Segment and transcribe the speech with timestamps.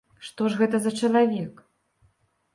[0.29, 1.63] Што ж гэта за чалавек?